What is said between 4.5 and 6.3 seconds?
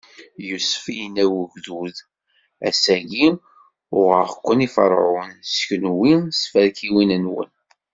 i Ferɛun, s kenwi,